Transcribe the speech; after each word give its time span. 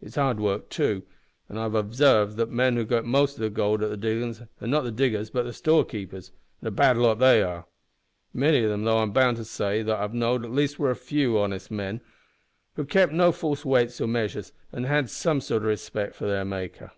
It's 0.00 0.14
hard 0.14 0.38
work, 0.38 0.68
too, 0.68 1.02
an' 1.48 1.56
I've 1.58 1.74
obsarved 1.74 2.36
that 2.36 2.44
the 2.48 2.54
men 2.54 2.76
who 2.76 2.84
get 2.84 3.04
most 3.04 3.40
gold 3.54 3.82
at 3.82 3.90
the 3.90 3.96
diggin's 3.96 4.40
are 4.60 4.68
not 4.68 4.82
the 4.84 4.92
diggers 4.92 5.30
but 5.30 5.42
the 5.42 5.52
storekeepers, 5.52 6.30
an' 6.62 6.68
a 6.68 6.70
bad 6.70 6.96
lot 6.96 7.18
they 7.18 7.42
are, 7.42 7.66
many 8.32 8.62
of 8.62 8.70
'em, 8.70 8.84
though 8.84 8.98
I'm 8.98 9.10
bound 9.10 9.36
to 9.38 9.44
say 9.44 9.82
that 9.82 9.98
I've 9.98 10.14
knowed 10.14 10.44
a 10.44 10.48
few 10.54 10.62
as 10.62 10.78
was 10.78 11.10
real 11.12 11.38
honest 11.38 11.72
men, 11.72 12.00
who 12.76 12.84
kep' 12.84 13.10
no 13.10 13.32
false 13.32 13.64
weights 13.64 14.00
or 14.00 14.06
measures, 14.06 14.52
an' 14.70 14.84
had 14.84 15.10
some 15.10 15.40
sort 15.40 15.62
of 15.62 15.68
respec' 15.70 16.14
for 16.14 16.26
their 16.28 16.44
Maker. 16.44 16.92